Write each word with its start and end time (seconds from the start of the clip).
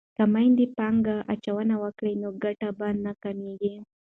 که 0.17 0.23
میندې 0.33 0.65
پانګه 0.77 1.15
اچونه 1.33 1.75
وکړي 1.83 2.13
نو 2.21 2.29
ګټه 2.43 2.69
به 2.77 2.87
نه 3.05 3.11
کمیږي. 3.23 3.75